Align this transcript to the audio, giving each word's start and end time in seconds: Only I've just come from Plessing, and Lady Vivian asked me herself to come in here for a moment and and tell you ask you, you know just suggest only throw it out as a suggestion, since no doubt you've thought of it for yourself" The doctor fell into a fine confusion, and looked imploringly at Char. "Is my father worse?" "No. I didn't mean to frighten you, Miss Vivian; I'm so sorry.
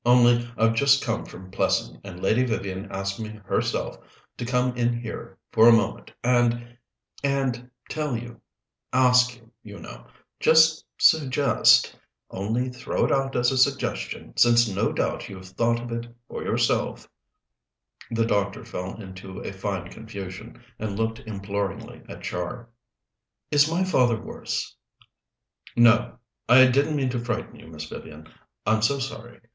Only 0.03 0.49
I've 0.57 0.73
just 0.73 1.03
come 1.05 1.25
from 1.25 1.51
Plessing, 1.51 2.01
and 2.03 2.19
Lady 2.19 2.43
Vivian 2.43 2.87
asked 2.91 3.19
me 3.19 3.39
herself 3.45 3.99
to 4.37 4.45
come 4.47 4.75
in 4.75 4.99
here 4.99 5.37
for 5.51 5.69
a 5.69 5.73
moment 5.73 6.11
and 6.23 6.75
and 7.23 7.69
tell 7.87 8.17
you 8.17 8.41
ask 8.91 9.35
you, 9.35 9.51
you 9.61 9.77
know 9.77 10.07
just 10.39 10.83
suggest 10.97 11.95
only 12.31 12.67
throw 12.69 13.05
it 13.05 13.11
out 13.11 13.35
as 13.35 13.51
a 13.51 13.59
suggestion, 13.59 14.35
since 14.37 14.67
no 14.67 14.91
doubt 14.91 15.29
you've 15.29 15.49
thought 15.49 15.79
of 15.79 15.91
it 15.91 16.07
for 16.27 16.41
yourself" 16.43 17.07
The 18.17 18.25
doctor 18.25 18.65
fell 18.65 18.99
into 18.99 19.41
a 19.41 19.53
fine 19.53 19.91
confusion, 19.91 20.63
and 20.79 20.97
looked 20.97 21.19
imploringly 21.27 22.01
at 22.09 22.23
Char. 22.23 22.69
"Is 23.51 23.69
my 23.69 23.83
father 23.83 24.19
worse?" 24.19 24.75
"No. 25.75 26.17
I 26.49 26.65
didn't 26.65 26.95
mean 26.95 27.09
to 27.11 27.19
frighten 27.23 27.59
you, 27.59 27.67
Miss 27.67 27.85
Vivian; 27.87 28.25
I'm 28.65 28.81
so 28.81 28.97
sorry. 28.97 29.39